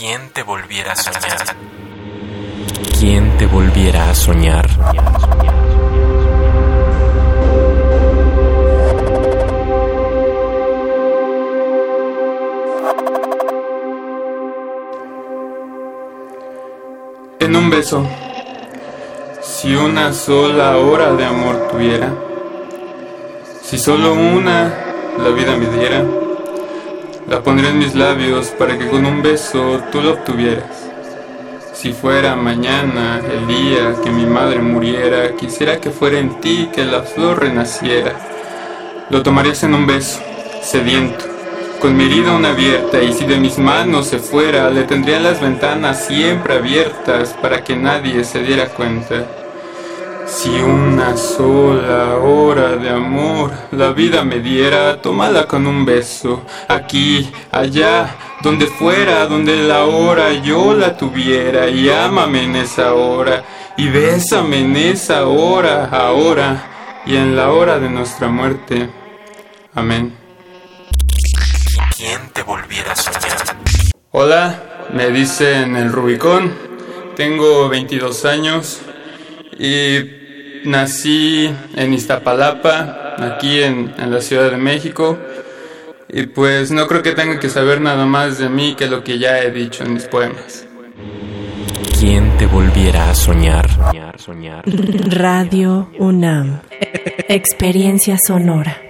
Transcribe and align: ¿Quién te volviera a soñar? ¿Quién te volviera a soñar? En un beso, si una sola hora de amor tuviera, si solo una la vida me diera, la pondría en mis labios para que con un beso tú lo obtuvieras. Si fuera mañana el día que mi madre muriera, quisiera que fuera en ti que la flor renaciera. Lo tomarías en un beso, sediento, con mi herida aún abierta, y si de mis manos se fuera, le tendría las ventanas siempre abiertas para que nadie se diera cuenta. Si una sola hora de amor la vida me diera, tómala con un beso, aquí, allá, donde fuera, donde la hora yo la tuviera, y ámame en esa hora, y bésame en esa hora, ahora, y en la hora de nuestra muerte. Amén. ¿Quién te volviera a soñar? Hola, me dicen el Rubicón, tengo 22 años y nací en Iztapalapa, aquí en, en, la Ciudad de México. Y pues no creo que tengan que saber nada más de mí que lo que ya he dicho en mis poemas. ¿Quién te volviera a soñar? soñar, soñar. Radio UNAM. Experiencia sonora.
¿Quién 0.00 0.30
te 0.30 0.42
volviera 0.42 0.92
a 0.92 0.96
soñar? 0.96 1.56
¿Quién 2.98 3.36
te 3.36 3.44
volviera 3.44 4.08
a 4.08 4.14
soñar? 4.14 4.66
En 17.38 17.54
un 17.54 17.68
beso, 17.68 18.06
si 19.42 19.74
una 19.74 20.14
sola 20.14 20.78
hora 20.78 21.12
de 21.12 21.26
amor 21.26 21.68
tuviera, 21.70 22.10
si 23.62 23.76
solo 23.76 24.14
una 24.14 24.72
la 25.18 25.28
vida 25.28 25.58
me 25.58 25.66
diera, 25.66 26.02
la 27.30 27.44
pondría 27.44 27.70
en 27.70 27.78
mis 27.78 27.94
labios 27.94 28.48
para 28.58 28.76
que 28.76 28.88
con 28.88 29.06
un 29.06 29.22
beso 29.22 29.80
tú 29.92 30.00
lo 30.02 30.14
obtuvieras. 30.14 30.90
Si 31.72 31.92
fuera 31.92 32.34
mañana 32.34 33.20
el 33.20 33.46
día 33.46 33.94
que 34.02 34.10
mi 34.10 34.26
madre 34.26 34.58
muriera, 34.58 35.36
quisiera 35.36 35.80
que 35.80 35.90
fuera 35.90 36.18
en 36.18 36.40
ti 36.40 36.68
que 36.74 36.84
la 36.84 37.02
flor 37.02 37.38
renaciera. 37.38 38.14
Lo 39.10 39.22
tomarías 39.22 39.62
en 39.62 39.74
un 39.74 39.86
beso, 39.86 40.20
sediento, 40.60 41.24
con 41.80 41.96
mi 41.96 42.06
herida 42.06 42.32
aún 42.32 42.44
abierta, 42.44 43.00
y 43.00 43.12
si 43.12 43.24
de 43.24 43.38
mis 43.38 43.58
manos 43.58 44.08
se 44.08 44.18
fuera, 44.18 44.68
le 44.68 44.82
tendría 44.82 45.20
las 45.20 45.40
ventanas 45.40 46.06
siempre 46.06 46.54
abiertas 46.54 47.36
para 47.40 47.62
que 47.62 47.76
nadie 47.76 48.24
se 48.24 48.42
diera 48.42 48.66
cuenta. 48.70 49.24
Si 50.30 50.48
una 50.60 51.16
sola 51.16 52.16
hora 52.18 52.76
de 52.76 52.88
amor 52.88 53.50
la 53.72 53.90
vida 53.90 54.22
me 54.22 54.38
diera, 54.38 55.02
tómala 55.02 55.48
con 55.48 55.66
un 55.66 55.84
beso, 55.84 56.44
aquí, 56.68 57.28
allá, 57.50 58.16
donde 58.40 58.68
fuera, 58.68 59.26
donde 59.26 59.56
la 59.56 59.86
hora 59.86 60.32
yo 60.34 60.72
la 60.72 60.96
tuviera, 60.96 61.68
y 61.68 61.90
ámame 61.90 62.44
en 62.44 62.56
esa 62.56 62.94
hora, 62.94 63.42
y 63.76 63.88
bésame 63.88 64.60
en 64.60 64.76
esa 64.76 65.26
hora, 65.26 65.86
ahora, 65.86 67.02
y 67.04 67.16
en 67.16 67.34
la 67.34 67.50
hora 67.50 67.80
de 67.80 67.90
nuestra 67.90 68.28
muerte. 68.28 68.88
Amén. 69.74 70.16
¿Quién 71.96 72.20
te 72.32 72.44
volviera 72.44 72.92
a 72.92 72.96
soñar? 72.96 73.36
Hola, 74.12 74.86
me 74.94 75.10
dicen 75.10 75.74
el 75.74 75.90
Rubicón, 75.90 76.54
tengo 77.16 77.68
22 77.68 78.24
años 78.26 78.80
y 79.58 80.19
nací 80.64 81.50
en 81.76 81.94
Iztapalapa, 81.94 83.14
aquí 83.18 83.62
en, 83.62 83.92
en, 83.98 84.10
la 84.10 84.20
Ciudad 84.20 84.50
de 84.50 84.56
México. 84.56 85.18
Y 86.08 86.26
pues 86.26 86.70
no 86.70 86.86
creo 86.86 87.02
que 87.02 87.12
tengan 87.12 87.38
que 87.38 87.48
saber 87.48 87.80
nada 87.80 88.04
más 88.06 88.38
de 88.38 88.48
mí 88.48 88.74
que 88.74 88.86
lo 88.86 89.04
que 89.04 89.18
ya 89.18 89.40
he 89.40 89.50
dicho 89.50 89.84
en 89.84 89.94
mis 89.94 90.04
poemas. 90.04 90.66
¿Quién 91.98 92.36
te 92.38 92.46
volviera 92.46 93.10
a 93.10 93.14
soñar? 93.14 93.68
soñar, 93.68 94.18
soñar. 94.18 94.64
Radio 94.66 95.90
UNAM. 95.98 96.60
Experiencia 97.28 98.16
sonora. 98.26 98.89